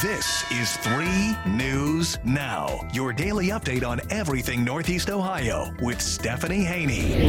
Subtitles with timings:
[0.00, 7.28] This is 3 News Now, your daily update on everything Northeast Ohio with Stephanie Haney.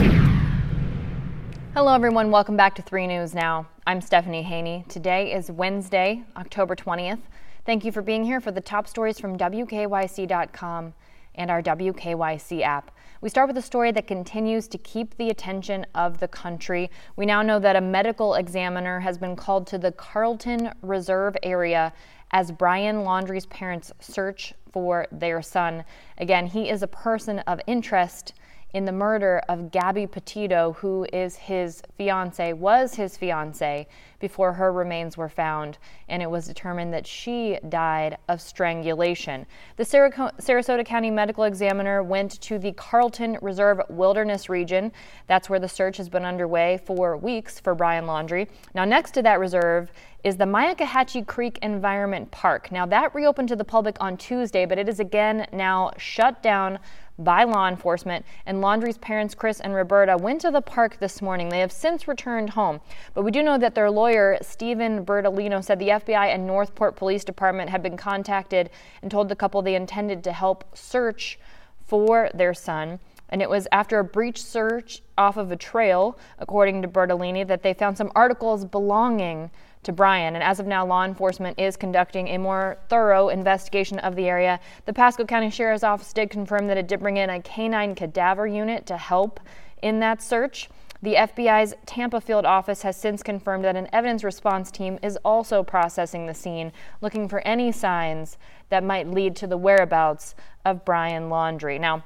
[1.73, 2.31] Hello, everyone.
[2.31, 3.67] Welcome back to 3 News Now.
[3.85, 4.85] I'm Stephanie Haney.
[4.87, 7.19] Today is Wednesday, October 20th.
[7.65, 10.93] Thank you for being here for the top stories from WKYC.com
[11.35, 12.91] and our WKYC app.
[13.23, 16.91] We start with a story that continues to keep the attention of the country.
[17.15, 21.93] We now know that a medical examiner has been called to the Carlton Reserve area
[22.31, 25.85] as Brian Laundrie's parents search for their son.
[26.17, 28.33] Again, he is a person of interest
[28.73, 33.87] in the murder of Gabby Petito, who is his fiance, was his fiance
[34.19, 35.77] before her remains were found,
[36.09, 39.45] and it was determined that she died of strangulation.
[39.75, 44.91] The Sarasota County Medical Examiner went to the Carlton Reserve Wilderness Region.
[45.27, 48.47] That's where the search has been underway for weeks for Brian Laundrie.
[48.73, 49.91] Now, next to that reserve
[50.23, 52.71] is the Myakkahatchee Creek Environment Park.
[52.71, 56.79] Now, that reopened to the public on Tuesday, but it is again now shut down
[57.19, 61.49] by law enforcement, and Laundrie's parents, Chris and Roberta, went to the park this morning.
[61.49, 62.81] They have since returned home,
[63.13, 67.23] but we do know that their lawyer, Stephen Bertolino, said the FBI and Northport Police
[67.23, 68.69] Department had been contacted
[69.01, 71.39] and told the couple they intended to help search
[71.85, 72.99] for their son.
[73.29, 77.63] And it was after a breach search off of a trail, according to Bertolino, that
[77.63, 79.49] they found some articles belonging
[79.83, 80.35] to Brian.
[80.35, 84.59] And as of now, law enforcement is conducting a more thorough investigation of the area.
[84.85, 88.47] The Pasco County Sheriff's Office did confirm that it did bring in a canine cadaver
[88.47, 89.39] unit to help
[89.81, 90.69] in that search.
[91.01, 95.61] The FBI's Tampa field office has since confirmed that an evidence response team is also
[95.61, 98.37] processing the scene, looking for any signs
[98.69, 101.77] that might lead to the whereabouts of Brian Laundrie.
[101.77, 102.05] Now,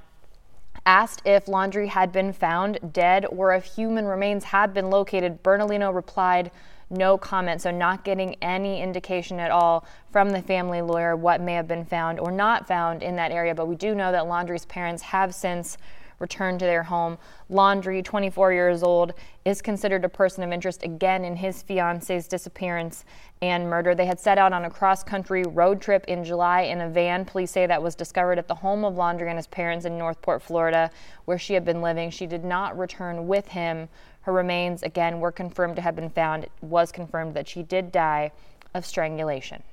[0.87, 5.93] asked if Laundrie had been found dead or if human remains had been located, Bertolino
[5.93, 6.49] replied,
[6.89, 7.61] no comment.
[7.61, 11.85] So, not getting any indication at all from the family lawyer what may have been
[11.85, 13.53] found or not found in that area.
[13.53, 15.77] But we do know that Laundrie's parents have since
[16.19, 17.17] returned to their home.
[17.51, 19.13] Laundrie, 24 years old,
[19.45, 23.05] is considered a person of interest again in his fiance's disappearance
[23.41, 23.93] and murder.
[23.93, 27.23] They had set out on a cross country road trip in July in a van.
[27.23, 30.41] Police say that was discovered at the home of Laundrie and his parents in Northport,
[30.41, 30.89] Florida,
[31.25, 32.09] where she had been living.
[32.09, 33.89] She did not return with him
[34.27, 36.43] her remains, again, were confirmed to have been found.
[36.43, 38.33] It was confirmed that she did die
[38.73, 39.63] of strangulation.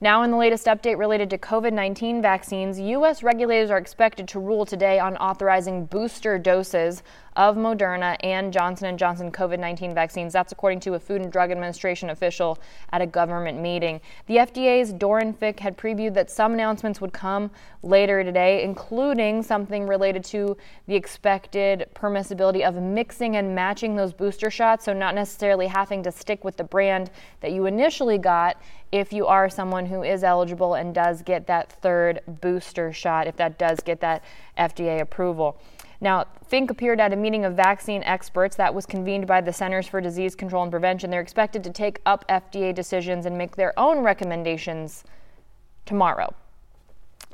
[0.00, 3.24] Now, in the latest update related to COVID 19 vaccines, U.S.
[3.24, 7.02] regulators are expected to rule today on authorizing booster doses
[7.36, 10.32] of Moderna and Johnson & Johnson COVID-19 vaccines.
[10.32, 12.58] That's according to a Food and Drug Administration official
[12.92, 14.00] at a government meeting.
[14.26, 17.50] The FDA's Doran Fink had previewed that some announcements would come
[17.82, 24.50] later today, including something related to the expected permissibility of mixing and matching those booster
[24.50, 27.10] shots, so not necessarily having to stick with the brand
[27.40, 28.60] that you initially got
[28.92, 33.36] if you are someone who is eligible and does get that third booster shot, if
[33.36, 34.24] that does get that
[34.56, 35.60] FDA approval.
[36.00, 39.86] Now, Fink appeared at a meeting of vaccine experts that was convened by the Centers
[39.86, 41.10] for Disease Control and Prevention.
[41.10, 45.04] They're expected to take up FDA decisions and make their own recommendations
[45.86, 46.34] tomorrow.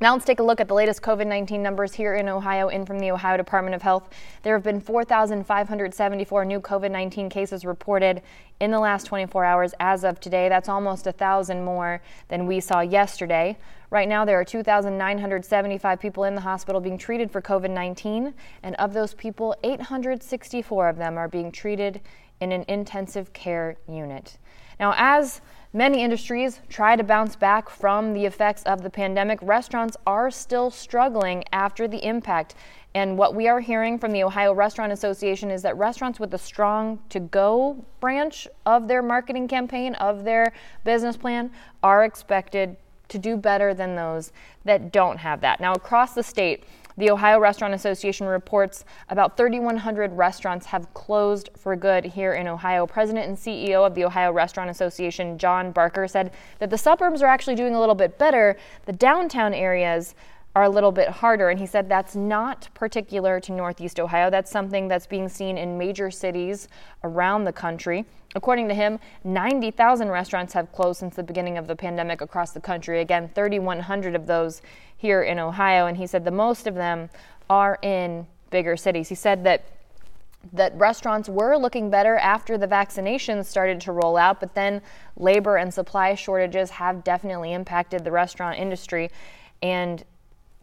[0.03, 2.85] Now let's take a look at the latest COVID 19 numbers here in Ohio in
[2.85, 4.09] from the Ohio Department of Health.
[4.43, 8.21] There have been 4,574 new COVID 19 cases reported
[8.59, 10.49] in the last 24 hours as of today.
[10.49, 13.57] That's almost 1,000 more than we saw yesterday.
[13.91, 18.35] Right now, there are 2,975 people in the hospital being treated for COVID 19,
[18.65, 22.01] and of those people, 864 of them are being treated
[22.41, 24.39] in an intensive care unit.
[24.81, 25.43] Now, as
[25.75, 29.39] Many industries try to bounce back from the effects of the pandemic.
[29.41, 32.55] Restaurants are still struggling after the impact.
[32.95, 36.39] And what we are hearing from the Ohio Restaurant Association is that restaurants with a
[36.39, 40.53] strong to go branch of their marketing campaign, of their
[40.85, 41.51] business plan,
[41.83, 42.77] are expected
[43.09, 44.31] to do better than those
[44.67, 45.59] that don't have that.
[45.59, 46.65] Now, across the state,
[46.97, 52.87] the Ohio Restaurant Association reports about 3,100 restaurants have closed for good here in Ohio.
[52.87, 57.29] President and CEO of the Ohio Restaurant Association, John Barker, said that the suburbs are
[57.29, 58.57] actually doing a little bit better.
[58.87, 60.15] The downtown areas
[60.55, 61.49] are a little bit harder.
[61.49, 64.31] And he said that's not particular to Northeast Ohio.
[64.31, 66.69] That's something that's being seen in major cities
[67.05, 68.05] around the country.
[68.35, 72.61] According to him, 90,000 restaurants have closed since the beginning of the pandemic across the
[72.61, 73.01] country.
[73.01, 74.63] Again, 3,100 of those
[74.97, 75.87] here in Ohio.
[75.87, 77.09] And he said the most of them
[77.49, 79.09] are in bigger cities.
[79.09, 79.65] He said that
[80.53, 84.83] that restaurants were looking better after the vaccinations started to roll out, but then
[85.17, 89.11] labor and supply shortages have definitely impacted the restaurant industry.
[89.63, 90.03] And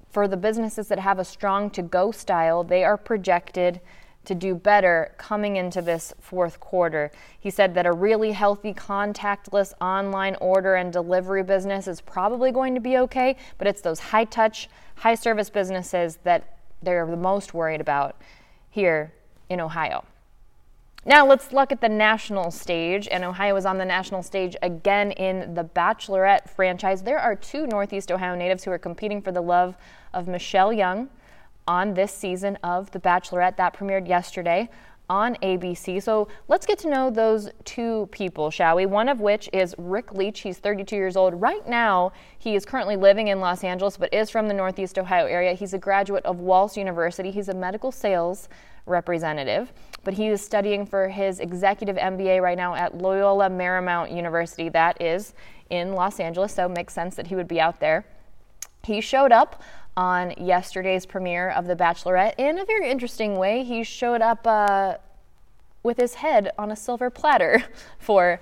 [0.10, 3.80] for the businesses that have a strong to go style, they are projected
[4.26, 7.12] to do better coming into this fourth quarter.
[7.40, 12.76] He said that a really healthy contactless online order and delivery business is probably going
[12.76, 17.54] to be okay, but it's those high touch, high service businesses that they're the most
[17.54, 18.22] worried about
[18.70, 19.14] here
[19.50, 20.04] in Ohio.
[21.06, 25.12] Now let's look at the national stage, and Ohio is on the national stage again
[25.12, 27.04] in the Bachelorette franchise.
[27.04, 29.78] There are two Northeast Ohio natives who are competing for the love
[30.14, 31.10] of Michelle Young
[31.66, 33.56] on this season of The Bachelorette.
[33.56, 34.70] That premiered yesterday
[35.10, 36.02] on ABC.
[36.02, 38.86] So let's get to know those two people, shall we?
[38.86, 40.42] One of which is Rick Leach.
[40.42, 41.34] He's 32 years old.
[41.42, 45.26] Right now, he is currently living in Los Angeles, but is from the Northeast Ohio
[45.26, 45.54] area.
[45.54, 47.32] He's a graduate of Walsh University.
[47.32, 48.50] He's a medical sales
[48.86, 49.72] representative,
[50.04, 54.70] but he is studying for his executive MBA right now at Loyola Marymount University.
[54.70, 55.34] That is
[55.70, 58.06] in Los Angeles, so it makes sense that he would be out there.
[58.84, 59.62] He showed up
[60.00, 63.66] on yesterday's premiere of The Bachelorette in a very interesting way.
[63.66, 64.96] He showed up uh,
[65.84, 67.66] with his head on a silver platter
[68.00, 68.40] for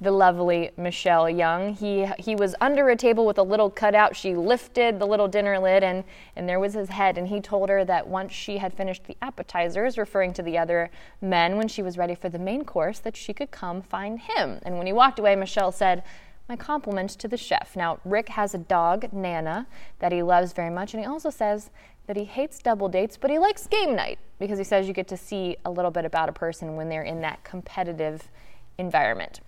[0.00, 1.74] the lovely Michelle Young.
[1.74, 4.14] He he was under a table with a little cutout.
[4.14, 6.04] She lifted the little dinner lid and
[6.36, 9.16] and there was his head and he told her that once she had finished the
[9.20, 10.90] appetizers, referring to the other
[11.20, 14.60] men when she was ready for the main course that she could come find him.
[14.62, 16.04] And when he walked away, Michelle said,
[16.50, 17.76] my compliment to the chef.
[17.76, 19.68] Now, Rick has a dog, Nana,
[20.00, 21.70] that he loves very much, and he also says
[22.08, 25.06] that he hates double dates, but he likes game night because he says you get
[25.06, 28.32] to see a little bit about a person when they're in that competitive
[28.78, 29.38] environment.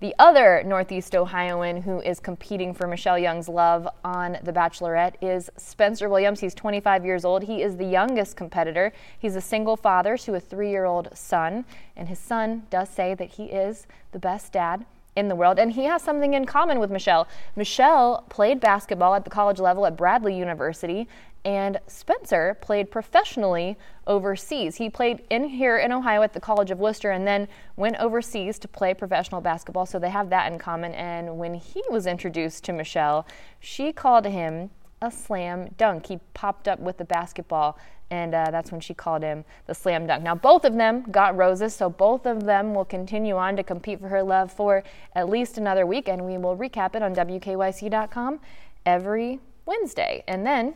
[0.00, 5.50] The other Northeast Ohioan who is competing for Michelle Young's love on The Bachelorette is
[5.58, 6.40] Spencer Williams.
[6.40, 7.42] He's 25 years old.
[7.42, 8.94] He is the youngest competitor.
[9.18, 13.14] He's a single father to a three year old son, and his son does say
[13.14, 14.86] that he is the best dad
[15.16, 15.58] in the world.
[15.58, 17.26] And he has something in common with Michelle.
[17.56, 21.08] Michelle played basketball at the college level at Bradley University,
[21.44, 24.76] and Spencer played professionally overseas.
[24.76, 27.46] He played in here in Ohio at the College of Wooster and then
[27.76, 29.86] went overseas to play professional basketball.
[29.86, 30.92] So they have that in common.
[30.94, 33.26] And when he was introduced to Michelle,
[33.60, 34.70] she called him
[35.02, 36.06] a slam dunk.
[36.06, 37.78] He popped up with the basketball
[38.10, 40.22] and uh, that's when she called him the slam dunk.
[40.22, 44.00] Now, both of them got roses, so both of them will continue on to compete
[44.00, 44.84] for her love for
[45.14, 48.40] at least another week, and we will recap it on WKYC.com
[48.84, 50.22] every Wednesday.
[50.28, 50.74] And then,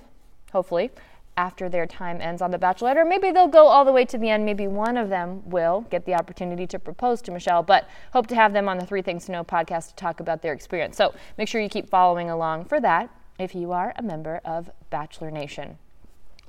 [0.53, 0.91] hopefully,
[1.37, 4.19] after their time ends on The Bachelorette, or maybe they'll go all the way to
[4.19, 4.45] the end.
[4.45, 8.35] Maybe one of them will get the opportunity to propose to Michelle, but hope to
[8.35, 10.97] have them on the Three Things to Know podcast to talk about their experience.
[10.97, 13.09] So make sure you keep following along for that
[13.41, 15.79] if you are a member of Bachelor Nation.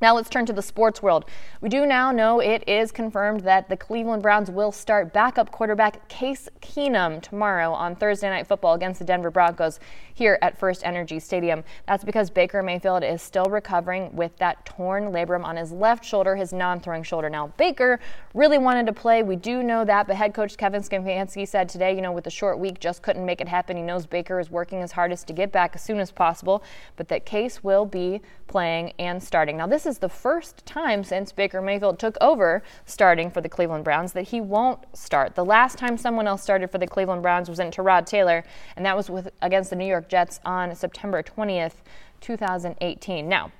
[0.02, 1.26] Now let's turn to the sports world.
[1.62, 6.10] We do now know it is confirmed that the Cleveland Browns will start backup quarterback
[6.10, 9.80] Case Keenum tomorrow on Thursday Night Football against the Denver Broncos
[10.16, 11.64] here at First Energy Stadium.
[11.88, 16.36] That's because Baker Mayfield is still recovering with that torn labrum on his left shoulder,
[16.36, 17.30] his non-throwing shoulder.
[17.30, 18.00] Now Baker
[18.34, 19.22] really wanted to play.
[19.22, 22.32] We do know that, but head coach Kevin Stefanski said today, you know, with the
[22.32, 23.78] short week, just couldn't make it happen.
[23.78, 26.64] He knows Baker is working his hardest to get back as soon as possible,
[26.96, 29.58] but that Case will be playing and starting.
[29.58, 33.84] Now this is the first time since Baker Mayfield took over starting for the Cleveland
[33.84, 35.36] Browns that he won't start.
[35.36, 38.44] The last time someone else started for the Cleveland Browns was in Tyrod Taylor,
[38.76, 41.76] and that was with against the New York Jets on September 20th,
[42.22, 43.28] 2018.
[43.28, 43.52] Now,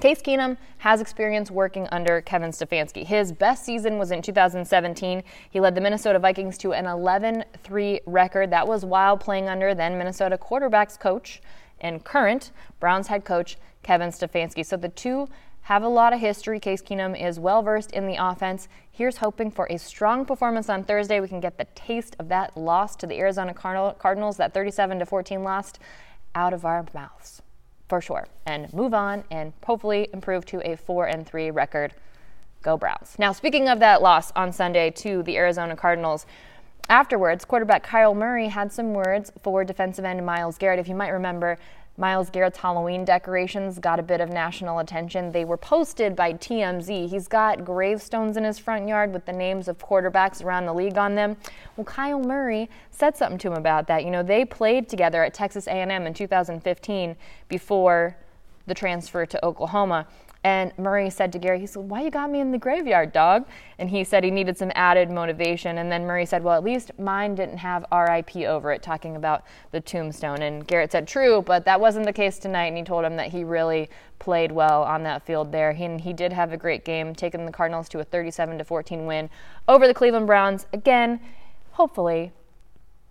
[0.00, 3.06] Case Keenum has experience working under Kevin Stefanski.
[3.06, 5.22] His best season was in 2017.
[5.50, 8.50] He led the Minnesota Vikings to an 11 3 record.
[8.50, 11.40] That was while playing under then Minnesota quarterbacks coach
[11.80, 12.50] and current
[12.80, 14.66] Browns head coach Kevin Stefanski.
[14.66, 15.28] So the two
[15.64, 16.60] have a lot of history.
[16.60, 18.68] Case Keenum is well versed in the offense.
[18.90, 21.20] Here's hoping for a strong performance on Thursday.
[21.20, 25.06] We can get the taste of that loss to the Arizona Cardinals, that 37 to
[25.06, 25.72] 14 loss,
[26.34, 27.40] out of our mouths
[27.88, 31.94] for sure, and move on and hopefully improve to a four and three record.
[32.60, 33.16] Go Browns.
[33.18, 36.26] Now, speaking of that loss on Sunday to the Arizona Cardinals.
[36.90, 40.78] Afterwards, quarterback Kyler Murray had some words for defensive end Myles Garrett.
[40.78, 41.56] If you might remember,
[41.96, 45.30] Myles Garrett's Halloween decorations got a bit of national attention.
[45.30, 47.08] They were posted by TMZ.
[47.08, 50.98] He's got gravestones in his front yard with the names of quarterbacks around the league
[50.98, 51.36] on them.
[51.76, 54.04] Well, Kyler Murray said something to him about that.
[54.04, 58.16] You know, they played together at Texas A&M in 2015 before
[58.66, 60.06] the transfer to Oklahoma.
[60.44, 63.46] And Murray said to Gary, he said, Why you got me in the graveyard, dog?
[63.78, 65.78] And he said he needed some added motivation.
[65.78, 69.44] And then Murray said, Well, at least mine didn't have RIP over it, talking about
[69.72, 70.42] the tombstone.
[70.42, 72.66] And Garrett said, True, but that wasn't the case tonight.
[72.66, 75.72] And he told him that he really played well on that field there.
[75.72, 79.06] He, he did have a great game, taking the Cardinals to a 37 to 14
[79.06, 79.30] win
[79.66, 80.66] over the Cleveland Browns.
[80.74, 81.20] Again,
[81.72, 82.32] hopefully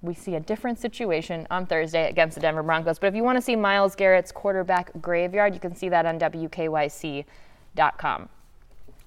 [0.04, 3.00] we see a different situation on Thursday against the Denver Broncos.
[3.00, 6.20] But if you want to see Myles Garrett's quarterback graveyard, you can see that on
[6.20, 8.30] WKYC.com.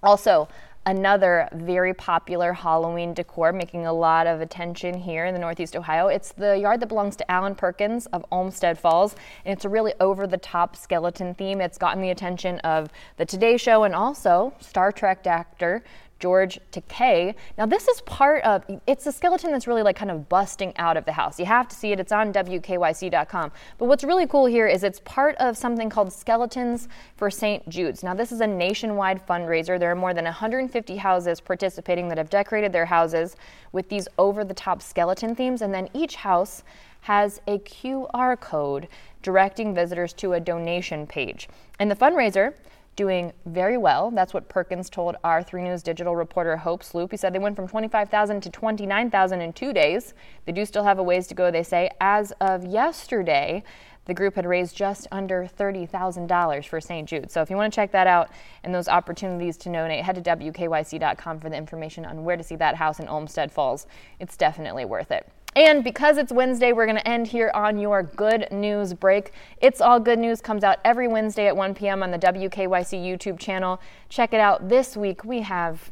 [0.03, 0.49] Also,
[0.87, 6.07] another very popular Halloween decor, making a lot of attention here in the Northeast Ohio.
[6.07, 9.93] It's the yard that belongs to Alan Perkins of Olmsted Falls, and it's a really
[10.01, 11.61] over the top skeleton theme.
[11.61, 15.83] It's gotten the attention of the Today Show and also Star Trek actor
[16.19, 17.35] George Takei.
[17.59, 20.97] Now, this is part of it's a skeleton that's really like kind of busting out
[20.97, 21.39] of the house.
[21.39, 23.53] You have to see it, it's on WKYC.com.
[23.79, 27.69] But what's really cool here is it's part of something called Skeletons for St.
[27.69, 28.03] Jude's.
[28.03, 29.79] Now, this is a nationwide fundraiser.
[29.79, 33.37] There are more than 150 houses participating that have decorated their houses
[33.73, 36.63] with these over the top skeleton themes, and then each house
[37.03, 38.89] has a QR code
[39.23, 41.49] directing visitors to a donation page.
[41.79, 42.55] And the fundraiser
[42.97, 44.11] doing very well.
[44.11, 47.11] That's what Perkins told our 3 News digital reporter Hope Sloop.
[47.11, 50.15] He said they went from 25,000 to 29,000 in two days.
[50.47, 51.91] They do still have a ways to go, they say.
[52.01, 53.63] As of yesterday,
[54.07, 57.09] the group had raised just under $30,000 for St.
[57.09, 57.31] Jude.
[57.31, 58.31] So if you want to check that out
[58.65, 62.57] and those opportunities to donate, head to WKYC.com for the information on where to see
[62.57, 63.87] that house in Olmsted Falls.
[64.21, 65.29] It's definitely worth it.
[65.57, 69.33] And because it's Wednesday, we're going to end here on your good news break.
[69.57, 72.03] It's All Good News comes out every Wednesday at 1 p.m.
[72.03, 73.81] on the WKYC YouTube channel.
[74.11, 74.69] Check it out.
[74.69, 75.91] This week we have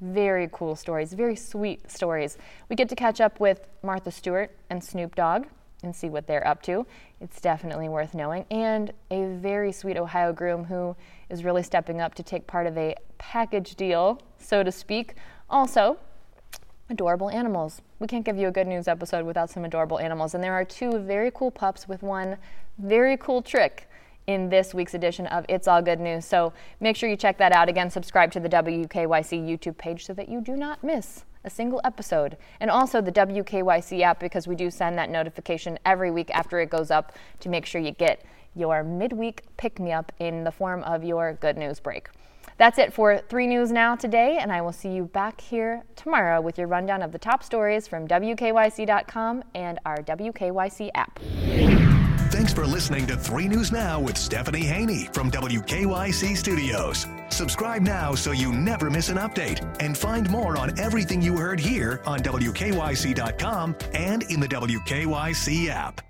[0.00, 2.38] very cool stories, very sweet stories.
[2.68, 5.46] We get to catch up with Martha Stewart and Snoop Dogg
[5.84, 6.84] and see what they're up to.
[7.20, 8.44] It's definitely worth knowing.
[8.50, 10.96] And a very sweet Ohio groom who
[11.30, 15.14] is really stepping up to take part of a package deal, so to speak.
[15.48, 15.98] Also,
[16.90, 17.80] adorable animals.
[17.98, 20.34] We can't give you a good news episode without some adorable animals.
[20.34, 22.36] And there are two very cool pups with one
[22.78, 23.88] very cool trick
[24.26, 26.24] in this week's edition of It's All Good News.
[26.24, 27.68] So make sure you check that out.
[27.68, 31.80] Again, subscribe to the WKYC YouTube page so that you do not miss a single
[31.84, 32.36] episode.
[32.60, 36.70] And also the WKYC app because we do send that notification every week after it
[36.70, 38.24] goes up to make sure you get
[38.54, 42.08] your midweek pick me up in the form of your good news break.
[42.56, 46.40] That's it for 3 News Now today, and I will see you back here tomorrow
[46.40, 51.18] with your rundown of the top stories from WKYC.com and our WKYC app.
[52.30, 57.06] Thanks for listening to 3 News Now with Stephanie Haney from WKYC Studios.
[57.28, 61.58] Subscribe now so you never miss an update and find more on everything you heard
[61.58, 66.00] here on WKYC.com and in the WKYC app.